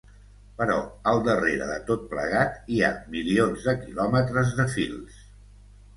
Però, 0.59 0.77
al 1.11 1.19
darrere 1.27 1.67
de 1.73 1.75
tot 1.91 2.07
plegat, 2.15 2.57
hi 2.77 2.81
ha 2.87 2.91
milions 3.17 3.69
de 3.69 3.79
quilòmetres 3.85 4.59
de 4.61 4.71
fils. 4.79 5.21